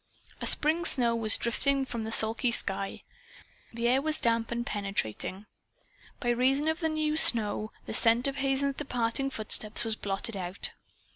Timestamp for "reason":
6.29-6.67